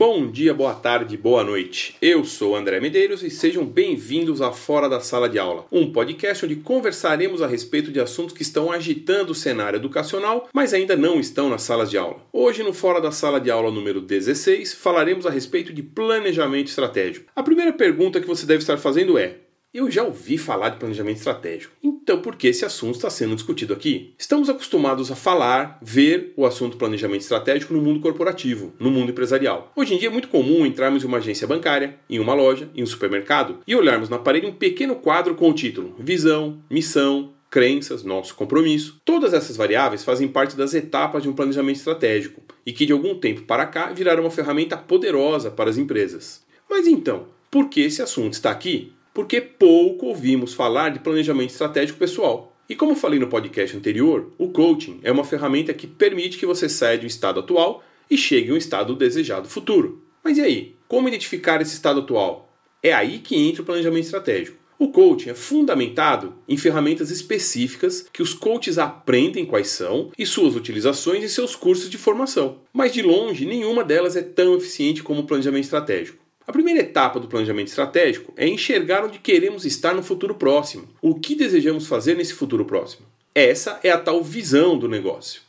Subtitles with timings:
[0.00, 1.94] Bom dia, boa tarde, boa noite.
[2.00, 6.46] Eu sou André Medeiros e sejam bem-vindos a Fora da Sala de Aula, um podcast
[6.46, 11.20] onde conversaremos a respeito de assuntos que estão agitando o cenário educacional, mas ainda não
[11.20, 12.16] estão nas salas de aula.
[12.32, 17.30] Hoje, no Fora da Sala de Aula número 16, falaremos a respeito de planejamento estratégico.
[17.36, 19.36] A primeira pergunta que você deve estar fazendo é:
[19.72, 21.74] eu já ouvi falar de planejamento estratégico.
[21.82, 24.14] Então, por que esse assunto está sendo discutido aqui?
[24.18, 29.70] Estamos acostumados a falar, ver o assunto planejamento estratégico no mundo corporativo, no mundo empresarial.
[29.76, 32.82] Hoje em dia é muito comum entrarmos em uma agência bancária, em uma loja, em
[32.82, 38.02] um supermercado e olharmos na parede um pequeno quadro com o título Visão, Missão, crenças,
[38.02, 39.00] nosso compromisso.
[39.04, 43.14] Todas essas variáveis fazem parte das etapas de um planejamento estratégico e que de algum
[43.14, 46.44] tempo para cá viraram uma ferramenta poderosa para as empresas.
[46.68, 48.92] Mas então, por que esse assunto está aqui?
[49.12, 52.56] Porque pouco ouvimos falar de planejamento estratégico pessoal.
[52.68, 56.68] E como falei no podcast anterior, o coaching é uma ferramenta que permite que você
[56.68, 60.02] saia um estado atual e chegue a um estado desejado futuro.
[60.22, 60.74] Mas e aí?
[60.86, 62.52] Como identificar esse estado atual?
[62.82, 64.60] É aí que entra o planejamento estratégico.
[64.78, 70.56] O coaching é fundamentado em ferramentas específicas que os coaches aprendem quais são e suas
[70.56, 72.60] utilizações em seus cursos de formação.
[72.72, 76.19] Mas de longe, nenhuma delas é tão eficiente como o planejamento estratégico.
[76.46, 81.14] A primeira etapa do planejamento estratégico é enxergar onde queremos estar no futuro próximo, o
[81.14, 83.06] que desejamos fazer nesse futuro próximo.
[83.34, 85.42] Essa é a tal visão do negócio.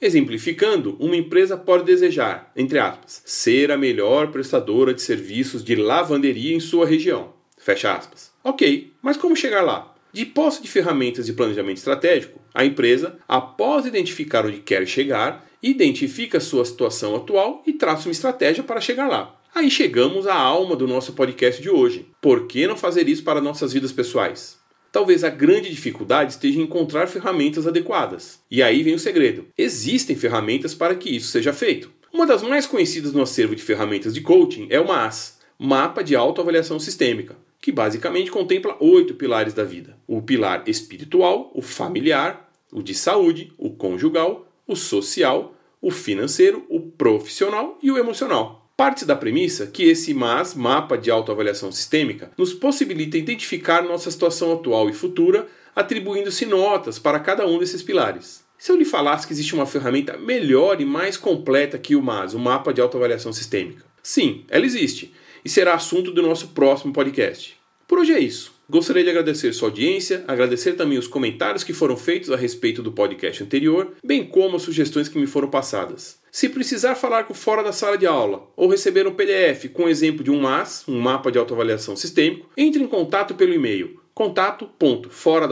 [0.00, 6.54] Exemplificando, uma empresa pode desejar, entre aspas, ser a melhor prestadora de serviços de lavanderia
[6.54, 7.32] em sua região.
[7.56, 8.32] Fecha aspas.
[8.42, 9.94] Ok, mas como chegar lá?
[10.12, 16.40] De posse de ferramentas de planejamento estratégico, a empresa, após identificar onde quer chegar, identifica
[16.40, 19.37] sua situação atual e traça uma estratégia para chegar lá.
[19.58, 22.06] Aí chegamos à alma do nosso podcast de hoje.
[22.22, 24.56] Por que não fazer isso para nossas vidas pessoais?
[24.92, 28.38] Talvez a grande dificuldade esteja em encontrar ferramentas adequadas.
[28.48, 31.90] E aí vem o segredo: existem ferramentas para que isso seja feito.
[32.14, 36.14] Uma das mais conhecidas no acervo de ferramentas de coaching é o MAS Mapa de
[36.14, 42.80] Autoavaliação Sistêmica que basicamente contempla oito pilares da vida: o pilar espiritual, o familiar, o
[42.80, 45.52] de saúde, o conjugal, o social,
[45.82, 48.67] o financeiro, o profissional e o emocional.
[48.78, 54.52] Parte da premissa que esse MAS, mapa de autoavaliação sistêmica, nos possibilita identificar nossa situação
[54.52, 58.44] atual e futura, atribuindo-se notas para cada um desses pilares.
[58.56, 62.34] Se eu lhe falasse que existe uma ferramenta melhor e mais completa que o MAS,
[62.34, 63.84] o mapa de autoavaliação sistêmica?
[64.00, 65.12] Sim, ela existe
[65.44, 67.56] e será assunto do nosso próximo podcast.
[67.84, 68.57] Por hoje é isso.
[68.70, 72.92] Gostaria de agradecer sua audiência, agradecer também os comentários que foram feitos a respeito do
[72.92, 76.18] podcast anterior, bem como as sugestões que me foram passadas.
[76.30, 80.22] Se precisar falar com fora da sala de aula ou receber um PDF com exemplo
[80.22, 85.46] de um MAS, um mapa de autoavaliação sistêmico, entre em contato pelo e-mail contato.fora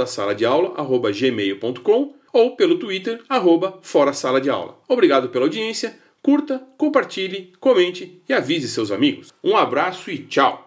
[2.33, 4.79] ou pelo Twitter arroba fora sala de aula.
[4.89, 9.33] Obrigado pela audiência, curta, compartilhe, comente e avise seus amigos.
[9.43, 10.66] Um abraço e tchau.